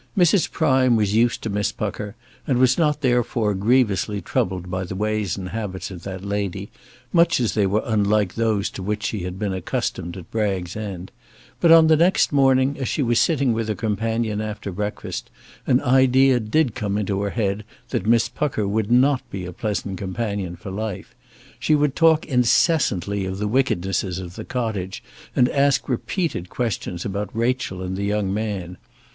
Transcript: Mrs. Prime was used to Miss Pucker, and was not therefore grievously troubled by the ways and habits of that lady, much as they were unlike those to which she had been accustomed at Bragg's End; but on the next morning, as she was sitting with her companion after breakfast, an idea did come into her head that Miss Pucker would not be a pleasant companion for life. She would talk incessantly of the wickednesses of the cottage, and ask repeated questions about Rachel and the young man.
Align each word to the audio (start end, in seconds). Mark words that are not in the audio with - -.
Mrs. 0.17 0.49
Prime 0.49 0.95
was 0.95 1.13
used 1.13 1.43
to 1.43 1.49
Miss 1.51 1.71
Pucker, 1.71 2.15
and 2.47 2.57
was 2.57 2.75
not 2.75 3.01
therefore 3.01 3.53
grievously 3.53 4.19
troubled 4.19 4.71
by 4.71 4.83
the 4.83 4.95
ways 4.95 5.37
and 5.37 5.49
habits 5.49 5.91
of 5.91 6.01
that 6.01 6.23
lady, 6.25 6.71
much 7.13 7.39
as 7.39 7.53
they 7.53 7.67
were 7.67 7.83
unlike 7.85 8.33
those 8.33 8.71
to 8.71 8.81
which 8.81 9.03
she 9.03 9.19
had 9.25 9.37
been 9.37 9.53
accustomed 9.53 10.17
at 10.17 10.31
Bragg's 10.31 10.75
End; 10.75 11.11
but 11.59 11.71
on 11.71 11.85
the 11.85 11.95
next 11.95 12.31
morning, 12.33 12.77
as 12.79 12.87
she 12.87 13.03
was 13.03 13.19
sitting 13.19 13.53
with 13.53 13.67
her 13.67 13.75
companion 13.75 14.41
after 14.41 14.71
breakfast, 14.71 15.29
an 15.67 15.79
idea 15.81 16.39
did 16.39 16.73
come 16.73 16.97
into 16.97 17.21
her 17.21 17.29
head 17.29 17.63
that 17.89 18.07
Miss 18.07 18.27
Pucker 18.27 18.67
would 18.67 18.91
not 18.91 19.21
be 19.29 19.45
a 19.45 19.53
pleasant 19.53 19.99
companion 19.99 20.55
for 20.55 20.71
life. 20.71 21.13
She 21.59 21.75
would 21.75 21.95
talk 21.95 22.25
incessantly 22.25 23.23
of 23.25 23.37
the 23.37 23.47
wickednesses 23.47 24.17
of 24.17 24.33
the 24.35 24.45
cottage, 24.45 25.03
and 25.35 25.47
ask 25.49 25.87
repeated 25.87 26.49
questions 26.49 27.05
about 27.05 27.29
Rachel 27.35 27.83
and 27.83 27.95
the 27.95 28.03
young 28.03 28.33
man. 28.33 28.79